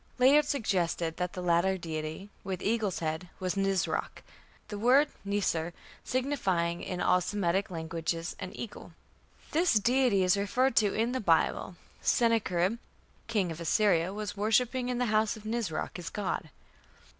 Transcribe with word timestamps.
Layard 0.17 0.45
suggested 0.45 1.17
that 1.17 1.33
the 1.33 1.43
latter 1.43 1.77
deity, 1.77 2.31
with 2.43 2.63
eagle's 2.63 2.97
head, 3.01 3.29
was 3.39 3.53
Nisroch, 3.55 4.23
"the 4.69 4.79
word 4.79 5.09
Nisr 5.23 5.73
signifying, 6.03 6.81
in 6.81 6.99
all 7.01 7.21
Semitic 7.21 7.69
languages, 7.69 8.35
an 8.39 8.51
eagle". 8.57 8.93
This 9.51 9.75
deity 9.75 10.23
is 10.23 10.35
referred 10.37 10.75
to 10.77 10.95
in 10.95 11.11
the 11.11 11.19
Bible: 11.19 11.75
"Sennacherib, 12.01 12.79
king 13.27 13.51
of 13.51 13.61
Assyria,... 13.61 14.11
was 14.11 14.35
worshipping 14.35 14.89
in 14.89 14.97
the 14.97 15.05
house 15.13 15.37
of 15.37 15.43
Nisroch, 15.45 15.95
his 15.97 16.09
god". 16.09 16.49